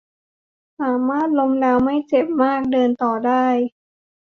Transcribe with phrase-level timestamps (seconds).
[0.79, 3.45] สามารถล้มแล้วไม่เจ็บมาก เดินต่อได้